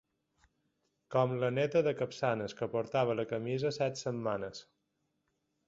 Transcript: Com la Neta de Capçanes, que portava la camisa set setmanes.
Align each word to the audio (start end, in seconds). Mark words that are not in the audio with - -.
Com 1.15 1.35
la 1.43 1.51
Neta 1.57 1.83
de 1.89 1.93
Capçanes, 1.99 2.57
que 2.63 2.69
portava 2.73 3.19
la 3.21 3.29
camisa 3.35 3.73
set 3.79 4.03
setmanes. 4.07 4.67